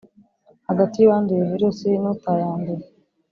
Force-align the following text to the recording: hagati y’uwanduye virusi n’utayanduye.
hagati 0.67 0.95
y’uwanduye 0.99 1.41
virusi 1.51 1.87
n’utayanduye. 2.01 2.85